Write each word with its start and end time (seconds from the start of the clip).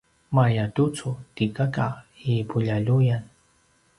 mayatucu 0.35 1.09
ti 1.35 1.45
kaka 1.55 1.85
i 2.31 2.33
puljaljuyan 2.49 3.23